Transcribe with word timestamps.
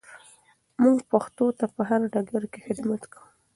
موږ 0.81 0.97
پښتو 1.11 1.45
ته 1.57 1.65
په 1.75 1.81
هر 1.89 2.01
ډګر 2.13 2.43
کې 2.51 2.59
خدمت 2.67 3.01
کوو. 3.11 3.25